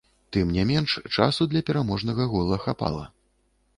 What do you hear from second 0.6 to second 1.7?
менш, часу для